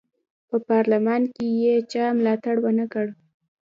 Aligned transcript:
په 0.49 0.57
پارلمان 0.69 1.21
کې 1.35 1.45
یې 1.61 1.75
چا 1.91 2.05
ملاتړ 2.17 2.55
ونه 2.61 2.85
کړ. 2.93 3.07